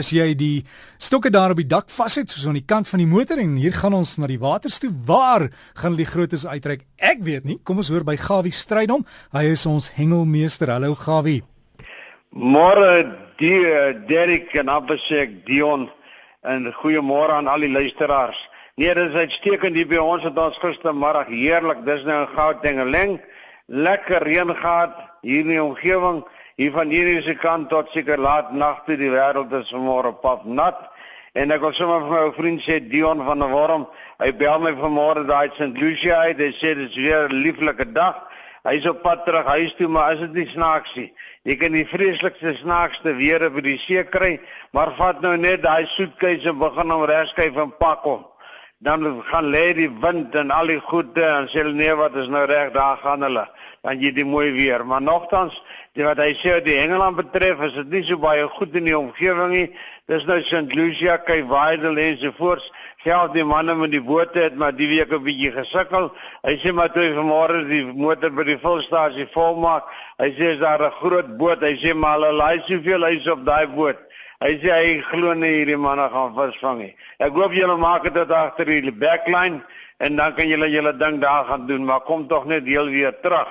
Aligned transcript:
As 0.00 0.08
jy 0.14 0.30
die 0.32 0.62
stokke 0.96 1.28
daar 1.28 1.52
op 1.52 1.58
die 1.60 1.68
dak 1.68 1.90
vashet 1.92 2.32
soos 2.32 2.46
aan 2.48 2.56
die 2.56 2.64
kant 2.64 2.88
van 2.88 3.02
die 3.02 3.08
motor 3.08 3.40
en 3.42 3.58
hier 3.60 3.74
gaan 3.76 3.92
ons 3.98 4.14
na 4.16 4.28
die 4.30 4.38
waters 4.40 4.78
toe, 4.80 4.88
waar 5.04 5.50
gaan 5.76 5.98
die 5.98 6.08
grootes 6.08 6.46
uitreik? 6.48 6.86
Ek 6.96 7.20
weet 7.26 7.44
nie. 7.44 7.58
Kom 7.68 7.82
ons 7.82 7.90
hoor 7.92 8.06
by 8.08 8.16
Gawie 8.16 8.54
Strydom. 8.54 9.04
Hy 9.36 9.44
is 9.52 9.66
ons 9.68 9.90
hengelmeester. 9.98 10.72
Hallo 10.72 10.96
Gawie. 10.96 11.42
Môre 12.32 13.10
die 13.42 13.60
Derek 14.08 14.54
en 14.62 14.72
Abesek 14.72 15.42
Dion 15.44 15.90
en 16.48 16.72
goeiemôre 16.80 17.36
aan 17.36 17.50
al 17.52 17.66
die 17.66 17.72
luisteraars. 17.72 18.40
Nee, 18.80 18.94
dit 18.96 19.10
is 19.10 19.20
uitstekend 19.26 19.76
hier 19.76 19.90
by 19.90 20.00
ons 20.00 20.24
het 20.24 20.38
ons 20.40 20.56
gistermiddag 20.62 21.28
heerlik. 21.28 21.84
Dis 21.84 22.06
nou 22.08 22.24
'n 22.24 22.32
Gauteng 22.36 22.80
lekker 23.70 24.22
reën 24.22 24.56
gehad 24.56 24.96
hier 25.22 25.40
in 25.40 25.52
die 25.52 25.62
omgewing. 25.62 26.24
Hier 26.60 26.74
van 26.76 26.90
hierdie 26.92 27.22
se 27.24 27.32
kant 27.40 27.70
tot 27.72 27.88
seker 27.94 28.20
laat 28.20 28.50
nag 28.52 28.82
toe 28.84 28.98
die 29.00 29.08
wêreld 29.08 29.52
is 29.56 29.70
vanmôre 29.72 30.10
pap 30.20 30.42
nat. 30.44 30.76
En 31.32 31.54
ek 31.54 31.62
wil 31.64 31.72
sommer 31.72 32.02
vir 32.02 32.10
my 32.10 32.18
ou 32.26 32.34
vriend 32.36 32.60
sê 32.60 32.76
Dion 32.84 33.22
van 33.24 33.40
der 33.40 33.48
Worm, 33.48 33.86
hy 34.20 34.28
bel 34.36 34.60
my 34.60 34.74
vanmôre 34.76 35.22
daai 35.24 35.54
St. 35.54 35.70
Lucia 35.80 36.18
uit. 36.26 36.42
Hy 36.42 36.50
sê 36.58 36.74
dit 36.76 36.90
is 36.90 36.98
weer 37.00 37.30
'n 37.30 37.40
lieflike 37.46 37.86
dag. 37.96 38.18
Hy 38.68 38.74
is 38.76 38.90
op 38.92 39.00
pad 39.00 39.24
terug 39.24 39.48
huis 39.56 39.72
toe, 39.78 39.88
maar 39.88 40.12
is 40.12 40.20
dit 40.20 40.34
nie 40.34 40.48
snaaks 40.52 40.94
nie? 41.00 41.08
Jy 41.48 41.56
kan 41.56 41.72
die 41.72 41.86
vreeslikste 41.88 42.52
snaakste 42.60 43.16
weer 43.16 43.48
by 43.48 43.60
die 43.64 43.78
see 43.78 44.04
kry, 44.04 44.38
maar 44.72 44.92
vat 45.00 45.22
nou 45.22 45.36
net 45.36 45.62
daai 45.62 45.86
soetkeuse 45.86 46.52
begin 46.52 46.92
om 46.92 47.08
regskyf 47.08 47.56
en 47.56 47.72
pak 47.78 48.04
hom. 48.04 48.29
Dan 48.82 49.22
gaan 49.28 49.50
lê 49.52 49.74
die 49.76 49.90
wind 50.00 50.34
en 50.34 50.50
al 50.50 50.70
die 50.72 50.80
goede 50.80 51.24
en 51.24 51.48
sê 51.52 51.64
nee, 51.68 51.94
wat 51.94 52.14
is 52.16 52.30
nou 52.32 52.46
reg, 52.48 52.70
daar 52.72 52.96
gaan 53.02 53.22
hulle. 53.22 53.44
Dan 53.84 54.00
jy 54.00 54.12
die 54.16 54.24
mooi 54.24 54.52
weer, 54.52 54.84
maar 54.86 55.02
nogtans 55.02 55.60
Die 55.98 56.04
wat 56.06 56.20
hy 56.22 56.36
sê 56.38 56.60
die 56.62 56.76
Engeland 56.78 57.16
betref 57.18 57.58
is 57.66 57.72
dit 57.74 57.88
nie 57.90 58.00
so 58.06 58.20
baie 58.22 58.44
goed 58.54 58.76
in 58.78 58.86
die 58.86 58.94
omgewing 58.94 59.50
nie. 59.50 59.64
Dis 60.06 60.22
nou 60.28 60.36
St. 60.46 60.76
Lucia, 60.78 61.16
Cape 61.18 61.48
Vidal 61.50 61.98
en 61.98 62.20
so 62.20 62.30
voort. 62.36 62.68
Selfs 63.02 63.34
die 63.34 63.42
manne 63.42 63.74
met 63.74 63.90
die 63.90 64.02
bote 64.06 64.38
het 64.44 64.54
maar 64.60 64.76
die 64.76 64.86
week 64.86 65.10
'n 65.10 65.24
bietjie 65.24 65.50
gesukkel. 65.50 66.12
Hy 66.46 66.54
sê 66.62 66.72
maar 66.72 66.92
toe 66.94 67.10
vanmôre 67.18 67.66
die 67.66 67.82
motor 67.84 68.30
by 68.30 68.44
die 68.44 68.58
volstasie 68.62 69.26
volmaak. 69.34 69.90
Hy 70.22 70.30
sê 70.38 70.54
is 70.54 70.60
daar 70.62 70.78
'n 70.78 70.98
groot 71.02 71.36
boot. 71.36 71.60
Hy 71.60 71.74
sê 71.82 71.94
maar 71.94 72.20
hulle 72.20 72.32
laai 72.32 72.62
soveel 72.68 73.02
huis 73.02 73.26
op 73.26 73.44
daai 73.44 73.66
boot. 73.66 73.98
Hy 74.40 74.54
sê 74.56 74.72
hy 74.72 74.92
glo 75.04 75.34
nie 75.36 75.50
hierdie 75.52 75.76
manne 75.76 76.06
gaan 76.08 76.30
visvang 76.32 76.78
nie. 76.80 76.92
Ek 77.20 77.34
hoop 77.36 77.52
julle 77.52 77.74
maak 77.76 78.06
dit 78.06 78.14
tot 78.16 78.30
agter 78.32 78.70
die 78.70 78.92
backline 79.02 79.58
en 80.00 80.16
dan 80.16 80.32
kan 80.32 80.48
julle 80.48 80.70
julle 80.72 80.94
ding 80.96 81.18
daar 81.20 81.44
gaan 81.44 81.66
doen, 81.68 81.84
maar 81.84 82.06
kom 82.06 82.24
tog 82.28 82.46
net 82.48 82.64
deel 82.64 82.88
weer 82.88 83.12
terug. 83.20 83.50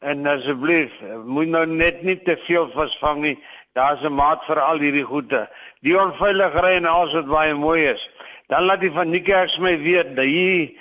En 0.00 0.24
asseblief, 0.26 0.94
moet 1.28 1.52
nou 1.52 1.66
net 1.68 2.00
nie 2.02 2.16
te 2.24 2.38
veel 2.46 2.70
visvang 2.72 3.20
nie. 3.20 3.36
Daar's 3.76 4.00
'n 4.00 4.16
maat 4.16 4.40
vir 4.48 4.60
al 4.60 4.80
hierdie 4.80 5.04
goede. 5.04 5.48
Die 5.82 6.00
onveilige 6.00 6.60
ry 6.64 6.72
en 6.80 6.86
alles 6.86 7.12
wat 7.12 7.28
baie 7.28 7.54
mooi 7.54 7.92
is. 7.92 8.10
Dan 8.48 8.64
laat 8.64 8.80
die 8.80 8.90
van 8.90 9.10
Niekerk 9.10 9.58
my 9.58 9.76
weet 9.78 10.16
dat 10.16 10.24
hier 10.24 10.72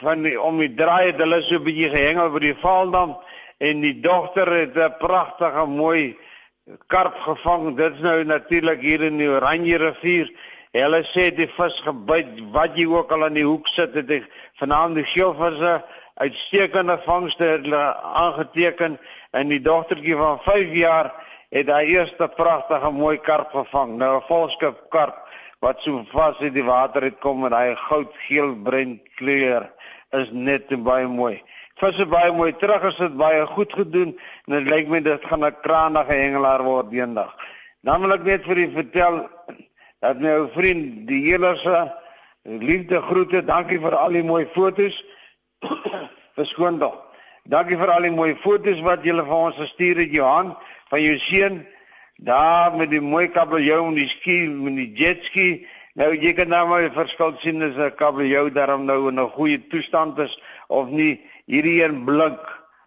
van 0.00 0.22
die, 0.22 0.40
om 0.40 0.58
die 0.58 0.74
draai 0.74 1.12
het 1.12 1.20
hulle 1.20 1.42
so 1.42 1.56
'n 1.56 1.64
bietjie 1.64 1.90
gehengel 1.90 2.30
by 2.30 2.38
die 2.38 2.60
Vaaldam 2.64 3.16
en 3.58 3.80
die 3.80 4.00
dogter 4.00 4.48
het 4.52 4.76
'n 4.76 4.96
pragtige 4.98 5.66
mooi 5.66 6.16
karp 6.86 7.18
gevang. 7.22 7.76
Dit 7.76 7.94
is 7.94 8.00
nou 8.00 8.24
natuurlik 8.24 8.80
hier 8.82 9.02
in 9.06 9.20
die 9.20 9.28
Oranje 9.30 9.78
rivier. 9.78 10.30
Hulle 10.76 11.02
sê 11.08 11.30
die 11.32 11.48
vis 11.56 11.76
gebyt 11.84 12.40
wat 12.52 12.74
jy 12.76 12.86
ook 12.90 13.12
al 13.14 13.28
aan 13.28 13.38
die 13.38 13.46
hoek 13.46 13.68
sit 13.70 13.94
het 13.96 14.26
vanaand 14.60 14.98
die 14.98 15.06
geelvisse 15.08 15.78
uitstekende 16.20 16.98
vangste 17.04 17.44
hulle 17.44 17.84
aangeteken 18.20 18.98
en 19.30 19.48
die 19.48 19.60
dogtertjie 19.60 20.16
van 20.16 20.42
5 20.44 20.74
jaar 20.76 21.12
het 21.54 21.70
haar 21.70 21.88
eerste 21.88 22.28
pragtige 22.36 22.90
mooi 22.92 23.16
karp 23.18 23.54
gevang. 23.54 23.96
Nou 23.96 24.16
'n 24.18 24.26
volskip 24.28 24.90
karp 24.90 25.16
wat 25.60 25.80
so 25.80 26.04
vas 26.12 26.40
in 26.40 26.52
die 26.52 26.64
water 26.64 27.02
het 27.02 27.18
kom 27.20 27.40
met 27.40 27.50
daai 27.50 27.76
goudgeel 27.76 28.54
bruin 28.62 29.00
kleur 29.14 29.70
is 30.10 30.28
net 30.32 30.68
baie 30.84 31.06
mooi. 31.06 31.42
Visse 31.76 32.06
baie 32.08 32.32
mooi 32.32 32.54
terug 32.56 32.84
as 32.88 32.96
dit 32.96 33.16
baie 33.20 33.42
goed 33.46 33.72
gedoen 33.76 34.14
en 34.46 34.54
dit 34.54 34.68
lyk 34.70 34.88
my 34.88 35.00
dit 35.04 35.24
gaan 35.28 35.44
'n 35.44 35.60
krangige 35.60 36.12
hengelaar 36.12 36.62
word 36.64 36.92
eendag. 36.92 37.34
Dan 37.82 38.00
wil 38.00 38.12
ek 38.12 38.24
net 38.24 38.44
vir 38.44 38.56
u 38.56 38.70
vertel 38.72 39.28
dat 40.00 40.20
my 40.20 40.30
ou 40.30 40.48
vriend 40.54 41.06
die 41.08 41.22
hele 41.28 41.56
se 41.56 41.92
liefde 42.44 43.00
groete, 43.02 43.44
dankie 43.44 43.78
vir 43.78 43.94
al 43.96 44.10
die 44.10 44.24
mooi 44.24 44.46
fotos. 44.54 45.04
Verskoon 46.36 46.78
tog. 46.78 46.96
Dankie 47.44 47.76
vir 47.76 47.90
al 47.90 48.02
die 48.02 48.10
mooi 48.10 48.34
foto's 48.36 48.80
wat 48.80 49.04
jy 49.04 49.12
vir 49.12 49.36
ons 49.36 49.56
gestuur 49.56 49.96
het 49.96 50.12
Johan 50.12 50.56
van 50.90 51.02
jou 51.02 51.18
seun 51.18 51.66
daar 52.16 52.72
met 52.76 52.90
die 52.90 53.00
mooi 53.00 53.28
kabeljou 53.28 53.86
en 53.88 53.94
die 53.94 54.08
ski 54.08 54.48
met 54.48 54.76
die 54.76 54.92
jet 54.96 55.24
ski. 55.24 55.66
Nou 55.94 56.14
jy 56.14 56.32
kan 56.32 56.48
nou 56.48 56.66
maar 56.68 56.90
verskil 56.92 57.36
sien 57.40 57.62
as 57.62 57.76
'n 57.76 57.96
kabeljou 57.96 58.50
daarom 58.50 58.84
nou 58.84 59.08
in 59.08 59.20
'n 59.20 59.30
goeie 59.36 59.58
toestand 59.68 60.18
is 60.18 60.40
of 60.68 60.88
nie. 60.88 61.20
Hierdie 61.46 61.84
een 61.84 62.04
blink 62.04 62.40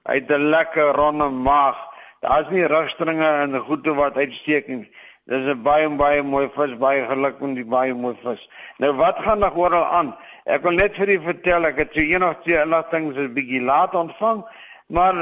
uit 0.03 0.31
'n 0.31 0.49
lekker 0.51 0.91
ronde 0.95 1.29
maag. 1.29 1.77
Daar's 2.19 2.49
nie 2.49 2.65
rugstringe 2.67 3.29
en 3.43 3.59
goede 3.59 3.93
wat 3.93 4.17
uitsteek 4.17 4.67
nie. 4.67 4.91
Dis 5.25 5.47
'n 5.47 5.61
baie 5.63 5.89
baie 5.89 6.23
mooi 6.23 6.49
vis, 6.55 6.77
baie 6.77 7.05
geluk 7.05 7.39
met 7.39 7.55
die 7.55 7.65
baie 7.65 7.93
mooi 7.93 8.15
vis. 8.23 8.49
Nou 8.77 8.93
wat 8.93 9.19
gaan 9.19 9.39
nog 9.39 9.55
oral 9.55 9.85
aan? 9.85 10.15
Ek 10.45 10.61
wil 10.61 10.71
net 10.71 10.95
vir 10.95 11.09
u 11.09 11.19
vertel 11.23 11.65
ek 11.65 11.77
het 11.77 11.93
so 11.93 11.99
enigste 12.01 12.61
inligting 12.61 13.13
so 13.13 13.21
'n 13.21 13.33
bietjie 13.33 13.61
laat 13.61 13.95
ontvang, 13.95 14.43
maar 14.87 15.15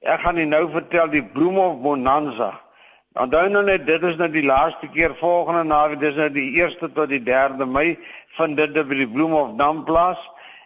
ek 0.00 0.20
gaan 0.20 0.38
u 0.38 0.44
nou 0.44 0.70
vertel 0.70 1.10
die 1.10 1.24
Bloemhof 1.24 1.80
Bonanza. 1.82 2.60
Onthou 3.12 3.48
nou 3.48 3.64
net 3.64 3.86
dit 3.86 4.02
is 4.02 4.16
nou 4.16 4.30
die 4.30 4.44
laaste 4.44 4.88
keer 4.88 5.14
volgende 5.14 5.64
naweek, 5.64 6.00
dis 6.00 6.14
nou 6.14 6.30
die 6.30 6.62
1ste 6.62 6.92
tot 6.92 7.08
die 7.08 7.22
3de 7.22 7.66
Mei 7.66 7.98
vind 8.38 8.56
dit 8.56 8.72
by 8.72 8.94
die 8.94 9.08
Bloemhof 9.08 9.56
Dam 9.56 9.84
plaas. 9.84 10.18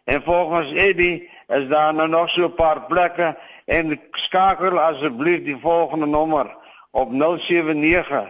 En 0.05 0.23
volgens 0.23 0.73
Eddie 0.73 1.31
is 1.47 1.69
daar 1.69 1.95
nou 1.95 2.09
nog 2.09 2.31
so 2.31 2.45
'n 2.45 2.55
paar 2.55 2.83
plekke 2.83 3.39
en 3.65 4.01
skakel 4.11 4.81
asseblief 4.81 5.45
die 5.45 5.59
volgende 5.61 6.07
nommer 6.07 6.57
op 6.91 7.11
079 7.11 8.29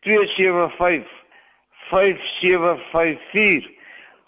275 0.00 1.10
5754 1.70 3.80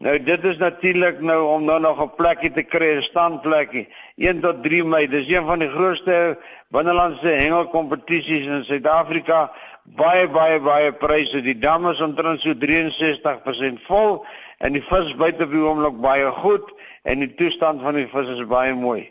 Nou 0.04 0.22
dit 0.22 0.44
is 0.44 0.56
natuurlik 0.56 1.20
nou 1.20 1.46
om 1.48 1.64
nou 1.64 1.80
nog 1.80 2.02
'n 2.02 2.14
plekkie 2.16 2.52
te 2.52 2.62
kry, 2.62 2.96
'n 2.96 3.02
standplekkie. 3.02 3.88
1 4.16 4.40
tot 4.40 4.62
3 4.62 4.84
Mei. 4.84 5.08
Dis 5.08 5.28
een 5.28 5.46
van 5.46 5.58
die 5.58 5.68
grootste 5.68 6.38
binnelandse 6.68 7.28
hengelkompetisies 7.28 8.46
in 8.46 8.64
Suid-Afrika. 8.64 9.52
Baie 9.82 10.28
baie 10.28 10.60
baie 10.60 10.92
pryse. 10.92 11.40
Die 11.40 11.58
dam 11.58 11.90
is 11.90 12.00
omtrent 12.00 12.40
so 12.40 12.54
63% 12.54 13.80
vol 13.86 14.26
en 14.64 14.72
die 14.72 14.84
vis 14.88 15.12
buite 15.20 15.44
op 15.44 15.52
die 15.52 15.60
oomblik 15.60 16.00
baie 16.00 16.30
goed 16.40 16.70
en 17.04 17.20
die 17.20 17.32
toestand 17.36 17.82
van 17.84 17.98
die 17.98 18.08
vis 18.08 18.30
is 18.32 18.46
baie 18.48 18.72
mooi. 18.74 19.02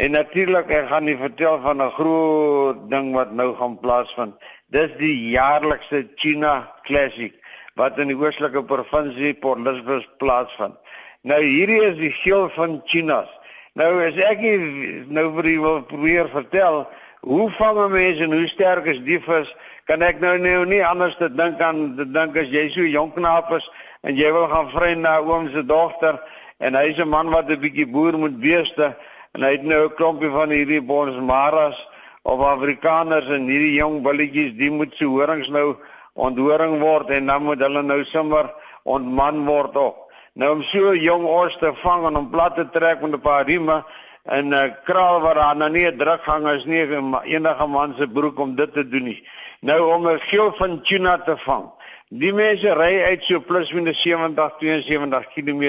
En 0.00 0.14
natuurlik 0.14 0.70
ek 0.72 0.88
gaan 0.92 1.04
nie 1.04 1.18
vertel 1.18 1.58
van 1.60 1.82
'n 1.82 1.90
groot 1.98 2.78
ding 2.90 3.12
wat 3.14 3.32
nou 3.32 3.54
gaan 3.56 3.78
plaasvind. 3.80 4.34
Dis 4.70 4.90
die 4.98 5.30
jaarlikse 5.30 6.08
China 6.16 6.72
Classic 6.82 7.34
wat 7.74 7.98
in 7.98 8.08
die 8.08 8.16
oostelike 8.16 8.62
provinsie 8.62 9.34
Port 9.34 9.58
Elizabeth 9.58 10.08
plaasvind. 10.18 10.76
Nou 11.22 11.40
hierdie 11.42 11.82
is 11.82 11.98
die 11.98 12.12
geel 12.12 12.48
van 12.48 12.80
Chinas. 12.84 13.28
Nou 13.74 13.90
as 14.06 14.16
ek 14.16 14.40
nou 15.08 15.32
vir 15.36 15.46
u 15.46 15.58
wil 15.60 15.82
probeer 15.82 16.28
vertel 16.28 16.86
hoe 17.20 17.50
vang 17.50 17.78
'n 17.78 17.92
mens 17.92 18.20
en 18.20 18.32
hoe 18.32 18.48
sterk 18.48 18.86
is 18.86 19.00
die 19.00 19.20
vis, 19.20 19.54
kan 19.84 20.02
ek 20.02 20.20
nou 20.20 20.38
nou 20.38 20.64
nie 20.66 20.84
anders 20.86 21.16
te 21.16 21.28
dink 21.28 21.60
aan 21.60 21.96
te 21.96 22.04
dink 22.04 22.36
as 22.36 22.48
jy 22.48 22.68
so 22.70 22.80
jonk 22.80 23.14
knaap 23.14 23.52
is 23.52 23.70
en 24.02 24.16
jy 24.16 24.32
wil 24.32 24.48
gaan 24.48 24.70
vriend 24.70 25.00
na 25.00 25.18
oom 25.20 25.48
se 25.52 25.62
dogter 25.66 26.18
en 26.58 26.74
hy's 26.74 26.98
'n 26.98 27.08
man 27.08 27.30
wat 27.30 27.50
'n 27.50 27.60
bietjie 27.60 27.86
boer 27.86 28.18
moet 28.18 28.40
beeste 28.40 28.96
en 29.34 29.42
hy 29.42 29.52
het 29.52 29.62
nou 29.62 29.84
'n 29.86 29.94
klompie 29.94 30.30
van 30.30 30.50
hierdie 30.50 30.82
bonsmaras 30.82 31.88
of 32.22 32.40
Afrikaners 32.40 33.26
en 33.26 33.48
hierdie 33.50 33.74
jong 33.74 34.02
billetjies, 34.02 34.54
die 34.58 34.70
moet 34.70 34.94
se 34.94 35.04
horings 35.04 35.48
nou 35.48 35.76
onthoring 36.14 36.80
word 36.80 37.10
en 37.10 37.26
dan 37.26 37.42
moet 37.42 37.60
hulle 37.60 37.82
nou 37.82 38.04
sommer 38.04 38.52
ontman 38.84 39.44
word 39.46 39.76
ook. 39.76 39.98
Nou 40.34 40.52
om 40.52 40.62
so 40.62 40.94
jong 40.94 41.24
os 41.24 41.56
te 41.60 41.72
vang 41.82 42.06
en 42.06 42.16
om 42.16 42.30
plat 42.30 42.54
te 42.56 42.68
trek 42.70 43.00
met 43.00 43.14
'n 43.14 43.20
paar 43.20 43.44
rieme 43.44 43.84
en 44.24 44.48
'n 44.48 44.52
uh, 44.52 44.70
kraal 44.84 45.20
wat 45.20 45.34
daar 45.34 45.56
nou 45.56 45.70
nie 45.70 45.86
'n 45.86 45.98
drukgang 45.98 46.48
is 46.48 46.64
nie 46.64 46.86
enige 47.24 47.66
man 47.66 47.94
se 47.98 48.06
broek 48.06 48.38
om 48.38 48.54
dit 48.56 48.72
te 48.72 48.88
doen 48.88 49.04
nie. 49.04 49.26
Nou 49.60 49.94
om 49.94 50.08
'n 50.08 50.20
geel 50.20 50.52
van 50.52 50.82
tuna 50.82 51.18
te 51.18 51.36
vang. 51.36 51.70
Die 52.12 52.28
mense 52.36 52.74
ry 52.76 52.98
uit 53.08 53.22
so 53.24 53.40
plus 53.40 53.70
minus 53.72 54.02
70 54.04 54.58
72 54.60 55.30
km 55.32 55.62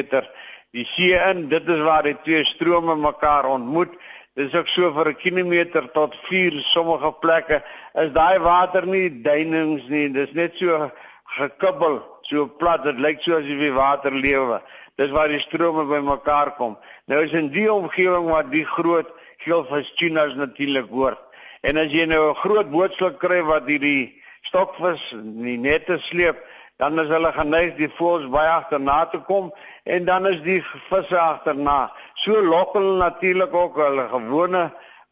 die 0.75 0.83
see 0.83 1.15
in. 1.15 1.45
Dit 1.47 1.69
is 1.71 1.79
waar 1.85 2.03
die 2.03 2.17
twee 2.25 2.41
strome 2.43 2.97
mekaar 2.99 3.45
ontmoet. 3.47 3.93
Dis 4.35 4.51
ook 4.51 4.67
so 4.67 4.89
vir 4.91 5.07
'n 5.13 5.15
kilometer 5.21 5.87
tot 5.93 6.17
4 6.27 6.59
sommige 6.59 7.11
plekke 7.21 7.63
is 7.93 8.11
daai 8.11 8.39
water 8.39 8.85
nie 8.85 9.21
duinings 9.23 9.87
nie. 9.87 10.09
Dis 10.09 10.33
net 10.33 10.57
so 10.57 10.91
gekibbel, 11.37 12.03
so 12.23 12.47
plat. 12.47 12.83
Dit 12.83 12.99
lyk 12.99 13.21
so 13.21 13.37
asof 13.37 13.59
die 13.63 13.71
water 13.71 14.11
lewe. 14.11 14.61
Dis 14.97 15.11
waar 15.11 15.29
die 15.29 15.39
strome 15.39 15.85
bymekaar 15.85 16.55
kom. 16.57 16.77
Nou 17.07 17.23
is 17.23 17.31
in 17.31 17.51
die 17.51 17.71
omgewing 17.71 18.27
waar 18.27 18.49
die 18.49 18.65
groot 18.65 19.07
geelvis 19.37 19.95
tunas 19.95 20.35
natuurlik 20.35 20.89
hoort. 20.89 21.23
En 21.61 21.77
as 21.77 21.87
jy 21.87 22.05
nou 22.05 22.31
'n 22.31 22.35
groot 22.35 22.69
bootsluk 22.69 23.17
kry 23.19 23.41
wat 23.41 23.63
hierdie 23.63 24.22
stokvis 24.47 25.11
nie 25.17 25.57
net 25.57 25.87
te 25.87 25.97
sleep, 25.99 26.39
dan 26.81 26.99
is 26.99 27.11
hulle 27.11 27.31
geneig 27.35 27.75
die 27.77 27.89
voëls 27.97 28.29
baie 28.33 28.49
agterna 28.51 29.03
te 29.11 29.19
kom 29.27 29.51
en 29.83 30.05
dan 30.05 30.27
is 30.27 30.41
die 30.45 30.59
visse 30.89 31.19
agterna. 31.19 31.93
So 32.15 32.41
lok 32.41 32.73
hulle 32.77 32.97
natuurlik 32.99 33.53
ook 33.53 33.77
hulle 33.81 34.07
gewone 34.11 34.63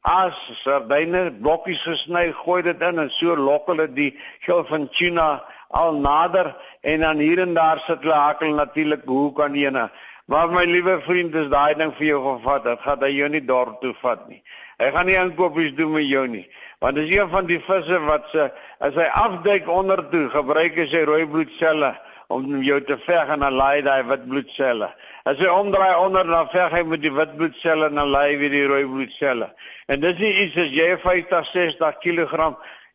as 0.02 0.38
sardyne 0.64 1.30
blokkies 1.44 1.84
gesny, 1.86 2.32
gooi 2.34 2.62
dit 2.66 2.82
in 2.82 3.00
en 3.04 3.12
so 3.14 3.36
lok 3.38 3.70
hulle 3.70 3.88
die 3.94 4.12
gil 4.46 4.64
van 4.70 4.88
tuna 4.90 5.30
al 5.72 5.94
nader 6.02 6.56
en 6.82 7.06
dan 7.06 7.22
hier 7.22 7.40
en 7.40 7.54
daar 7.54 7.84
sit 7.86 8.02
hulle 8.02 8.18
hakel 8.18 8.56
natuurlik 8.58 9.06
hoek 9.06 9.42
aan 9.42 9.56
ene. 9.56 9.90
Maar 10.32 10.48
my 10.48 10.64
liewe 10.64 11.02
vriend, 11.04 11.34
is 11.36 11.50
daai 11.52 11.76
ding 11.76 11.90
vir 11.98 12.06
jou 12.06 12.20
gevat. 12.24 12.64
Dit 12.64 12.84
gaan 12.86 13.02
hy 13.04 13.10
jou 13.12 13.28
nie 13.34 13.42
dorp 13.44 13.82
toe 13.82 13.92
vat 14.00 14.22
nie. 14.30 14.38
Hy 14.80 14.88
gaan 14.96 15.10
nie 15.10 15.18
aankopies 15.20 15.74
doen 15.76 15.92
met 15.92 16.06
jou 16.08 16.22
nie. 16.32 16.46
Want 16.80 17.02
as 17.02 17.12
een 17.12 17.28
van 17.34 17.50
die 17.50 17.58
visse 17.66 18.00
wat 18.06 18.30
se 18.32 18.46
as 18.80 18.96
hy 18.96 19.10
afduik 19.20 19.68
onder 19.68 20.00
toe, 20.14 20.30
gebruik 20.32 20.80
hy 20.80 20.86
sy 20.88 21.04
rooi 21.10 21.26
bloedselle 21.28 21.92
om 22.32 22.48
jou 22.64 22.80
te 22.88 22.96
veg 23.04 23.34
en 23.36 23.44
dan 23.44 23.60
laai 23.60 23.84
daai 23.84 24.08
wit 24.08 24.24
bloedselle. 24.32 24.88
As 25.28 25.36
hy 25.42 25.52
omdraai 25.52 26.00
onder 26.00 26.32
dan 26.32 26.48
veg 26.56 26.78
hy 26.80 26.86
met 26.88 27.04
die 27.04 27.12
wit 27.12 27.36
bloedselle 27.36 27.92
en 27.92 28.00
dan 28.00 28.16
laai 28.16 28.40
weer 28.40 28.56
die 28.56 28.66
rooi 28.72 28.86
bloedselle. 28.88 29.52
En 29.92 30.00
dis 30.00 30.16
nie 30.24 30.32
iets 30.46 30.56
as 30.64 30.72
jy 30.72 30.94
50, 31.04 31.52
60 31.52 32.00
kg 32.08 32.54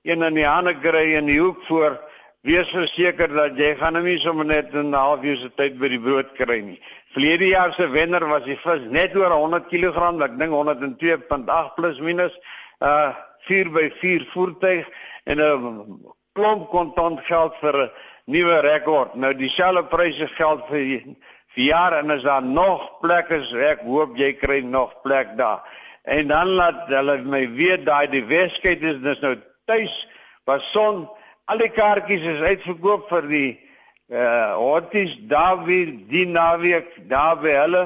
een 0.08 0.24
in 0.24 0.40
die 0.40 0.48
hande 0.48 0.72
kry 0.80 1.10
in 1.20 1.28
die 1.28 1.42
hoek 1.42 1.60
voor 1.68 2.00
wees 2.46 2.70
verseker 2.70 3.32
dat 3.34 3.58
jy 3.58 3.72
gaan 3.80 3.98
hom 3.98 4.06
nie 4.06 4.18
sommer 4.22 4.46
net 4.46 4.74
in 4.74 4.90
'n 4.90 4.94
halfuur 4.94 5.36
se 5.36 5.50
tyd 5.56 5.78
by 5.78 5.88
die 5.88 6.00
brood 6.00 6.30
kry 6.38 6.60
nie. 6.60 6.80
Verlede 7.14 7.48
jaar 7.48 7.72
se 7.74 7.88
wenner 7.90 8.24
was 8.28 8.44
die 8.44 8.56
vis 8.56 8.82
net 8.90 9.16
oor 9.16 9.32
100 9.34 9.68
kg, 9.68 10.22
ek 10.22 10.38
dink 10.38 10.52
102.8 10.52 11.74
plus 11.76 12.00
minus 12.00 12.32
uh 12.80 13.12
4 13.48 13.70
by 13.70 13.90
4 14.00 14.26
voertuig 14.32 14.86
en 15.26 15.40
'n 15.40 15.98
klomp 16.34 16.70
kontant 16.70 17.20
geld 17.26 17.54
vir 17.60 17.74
'n 17.82 17.90
nuwe 18.26 18.60
rekord. 18.60 19.14
Nou 19.14 19.34
dieselfde 19.34 19.84
pryse 19.84 20.28
geld 20.28 20.62
vir 20.70 21.02
vir 21.56 21.64
jaar 21.64 21.98
en 21.98 22.10
as 22.10 22.22
daar 22.22 22.42
nog 22.42 23.00
plek 23.00 23.30
is, 23.30 23.52
ek 23.52 23.80
hoop 23.80 24.16
jy 24.16 24.32
kry 24.36 24.60
nog 24.60 24.92
plek 25.02 25.36
daar. 25.36 25.62
En 26.04 26.28
dan 26.28 26.48
laat 26.48 26.88
hulle 26.88 27.18
my 27.24 27.48
weet 27.56 27.86
daai 27.86 28.06
die 28.06 28.24
Weskyk 28.24 28.82
is 28.82 29.00
dis 29.02 29.20
nou 29.20 29.36
tuis 29.64 30.06
was 30.44 30.70
son 30.72 31.08
Al 31.46 31.60
die 31.62 31.70
kaartjies 31.70 32.24
is 32.26 32.40
uitverkoop 32.42 33.04
vir 33.06 33.26
die 33.30 33.48
uh 34.10 34.18
eh, 34.18 34.54
Horties 34.58 35.12
David 35.30 36.08
die 36.10 36.24
naweek 36.26 36.88
daar 37.10 37.36
by 37.38 37.52
hulle 37.54 37.82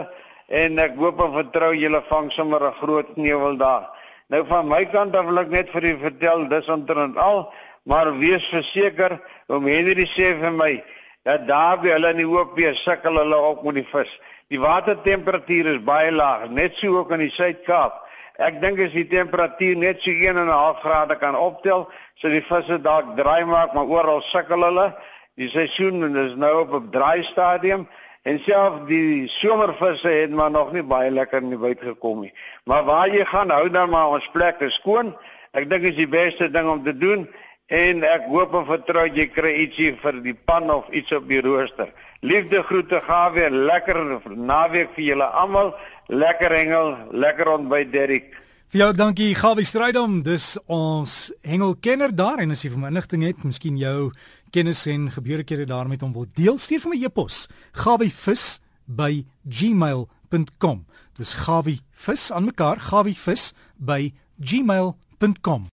en 0.61 0.81
ek 0.81 0.97
hoop 0.97 1.21
en 1.21 1.35
vertrou 1.35 1.69
julle 1.77 2.01
vang 2.09 2.31
sommer 2.33 2.63
'n 2.69 2.79
groot 2.79 3.11
knevel 3.19 3.59
daar. 3.61 3.91
Nou 4.33 4.41
van 4.49 4.69
my 4.69 4.85
kant 4.87 5.17
af 5.17 5.27
wil 5.27 5.43
ek 5.45 5.53
net 5.53 5.69
vir 5.75 5.85
u 5.91 5.93
vertel 6.07 6.49
dis 6.49 6.69
omtrent 6.69 7.19
al, 7.19 7.53
maar 7.85 8.17
wees 8.19 8.49
verseker 8.49 9.21
om 9.49 9.69
Henry 9.69 10.09
sê 10.09 10.33
vir 10.41 10.53
my 10.53 10.83
dat 11.25 11.47
daar 11.47 11.77
by 11.83 11.93
hulle 11.93 12.11
in 12.17 12.25
die 12.25 12.33
hoop 12.33 12.57
weer 12.57 12.75
sukkel 12.75 13.21
hulle 13.21 13.37
op 13.37 13.63
met 13.63 13.75
die 13.75 13.89
vis. 13.93 14.21
Die 14.49 14.61
watertemperatuur 14.61 15.67
is 15.75 15.85
baie 15.85 16.11
laag, 16.11 16.49
net 16.49 16.77
so 16.77 16.97
ook 16.97 17.13
in 17.13 17.29
die 17.29 17.31
Suid-Kaap. 17.31 18.09
Ek 18.41 18.57
dink 18.63 18.79
as 18.81 18.95
die 18.97 19.05
temperatuur 19.05 19.77
net 19.77 19.99
so 20.01 20.11
1 20.11 20.39
en 20.41 20.49
'n 20.49 20.49
half 20.49 20.81
grade 20.81 21.17
kan 21.21 21.37
optel, 21.37 21.91
so 22.17 22.29
die 22.29 22.41
visse 22.41 22.79
dalk 22.81 23.17
draai 23.17 23.45
maak, 23.45 23.75
maar 23.75 23.85
oral 23.85 24.23
sukkel 24.23 24.65
hulle. 24.65 24.95
Die 25.37 25.49
seisoen 25.49 26.17
is 26.17 26.35
nou 26.37 26.61
op 26.61 26.73
'n 26.73 26.91
draai 26.91 27.23
stadium 27.23 27.87
en 28.25 28.41
self 28.41 28.87
die 28.89 29.29
somervisse 29.29 30.09
het 30.09 30.31
maar 30.31 30.51
nog 30.51 30.73
nie 30.73 30.83
baie 30.83 31.11
lekker 31.11 31.43
in 31.43 31.51
die 31.51 31.59
buit 31.59 31.81
gekom 31.81 32.21
nie. 32.21 32.33
Maar 32.65 32.85
waar 32.85 33.09
jy 33.09 33.25
gaan, 33.25 33.51
hou 33.51 33.69
dan 33.69 33.91
maar 33.91 34.09
ons 34.09 34.29
plekke 34.33 34.71
skoon. 34.71 35.17
Ek 35.53 35.71
dink 35.71 35.83
is 35.83 35.95
die 35.95 36.09
beste 36.09 36.51
ding 36.51 36.69
om 36.69 36.85
te 36.85 36.97
doen 36.97 37.29
en 37.67 38.05
ek 38.05 38.25
hoop 38.29 38.55
en 38.55 38.67
vertrou 38.67 39.07
jy 39.07 39.27
kry 39.29 39.53
ietsie 39.65 39.97
vir 40.03 40.23
die 40.23 40.35
pan 40.35 40.71
of 40.71 40.89
iets 40.91 41.13
op 41.13 41.29
die 41.29 41.41
rooster. 41.41 41.93
Liefde 42.21 42.63
groete 42.63 43.01
gawe, 43.01 43.51
lekker 43.51 44.21
naweek 44.37 44.91
vir 44.95 45.05
julle 45.05 45.25
almal. 45.25 45.75
Lekker 46.11 46.51
hengel, 46.51 46.97
lekker 47.15 47.47
ontbyt 47.53 47.93
Derrick. 47.93 48.33
Vir 48.75 48.81
jou 48.81 48.89
dankie 48.99 49.35
Gawie 49.39 49.67
Strydom. 49.67 50.23
Dis 50.27 50.59
ons 50.67 51.33
hengelkenner 51.47 52.11
daar 52.11 52.43
en 52.43 52.51
as 52.51 52.65
jy 52.65 52.71
vir 52.73 52.81
my 52.83 52.89
inligting 52.91 53.23
het, 53.23 53.45
miskien 53.47 53.79
jou 53.79 54.11
kennis 54.51 54.91
en 54.91 55.07
gebeurekhede 55.15 55.71
daarmee 55.71 56.03
om 56.03 56.11
wil 56.15 56.27
deel, 56.35 56.59
stuur 56.59 56.81
vir 56.83 56.91
my 56.91 56.99
e-pos. 57.07 57.47
gawievis@gmail.com. 57.79 60.79
Dis 61.15 61.35
gawievis 61.35 62.33
aan 62.33 62.45
mekaar, 62.45 62.77
gawievis@gmail.com. 62.91 65.63